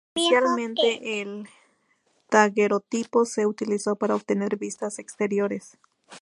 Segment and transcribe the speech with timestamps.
[0.13, 0.17] Pero
[0.57, 1.47] inicialmente el
[2.31, 5.77] daguerrotipo se utilizó para obtener vistas exteriores.